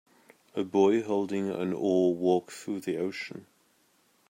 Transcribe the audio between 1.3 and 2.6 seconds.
an oar walk